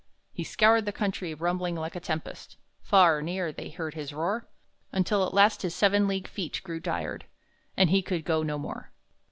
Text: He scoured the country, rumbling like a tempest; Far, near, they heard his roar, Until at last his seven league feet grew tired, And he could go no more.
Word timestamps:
He 0.33 0.43
scoured 0.43 0.85
the 0.87 0.91
country, 0.91 1.35
rumbling 1.35 1.75
like 1.75 1.95
a 1.95 1.99
tempest; 1.99 2.57
Far, 2.81 3.21
near, 3.21 3.51
they 3.51 3.69
heard 3.69 3.93
his 3.93 4.11
roar, 4.15 4.49
Until 4.91 5.23
at 5.27 5.31
last 5.35 5.61
his 5.61 5.75
seven 5.75 6.07
league 6.07 6.27
feet 6.27 6.59
grew 6.63 6.79
tired, 6.79 7.25
And 7.77 7.91
he 7.91 8.01
could 8.01 8.25
go 8.25 8.41
no 8.41 8.57
more. 8.57 8.91